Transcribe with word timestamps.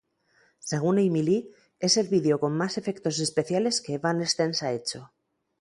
Según 0.57 0.97
Amy 0.97 1.21
Lee, 1.21 1.51
es 1.79 1.95
el 1.95 2.07
vídeo 2.07 2.39
con 2.39 2.57
más 2.57 2.79
efectos 2.79 3.19
especiales 3.19 3.81
que 3.81 3.93
Evanescence 3.93 4.65
ha 4.65 4.73
hecho. 4.73 5.13